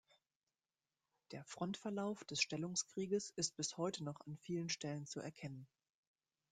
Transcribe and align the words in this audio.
Der 1.29 1.45
Frontverlauf 1.45 2.23
des 2.23 2.41
Stellungskrieges 2.41 3.29
ist 3.35 3.55
bis 3.55 3.77
heute 3.77 4.03
noch 4.03 4.19
an 4.25 4.35
vielen 4.35 4.67
Stellen 4.69 5.05
zu 5.05 5.19
erkennen. 5.19 5.67